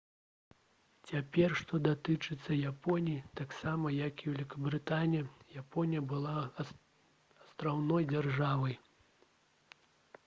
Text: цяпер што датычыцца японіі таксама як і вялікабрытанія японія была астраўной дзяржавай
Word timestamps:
цяпер 1.09 1.49
што 1.59 1.79
датычыцца 1.87 2.57
японіі 2.71 3.19
таксама 3.41 3.93
як 3.97 4.25
і 4.25 4.33
вялікабрытанія 4.33 5.29
японія 5.63 6.01
была 6.15 6.35
астраўной 6.67 8.11
дзяржавай 8.17 8.75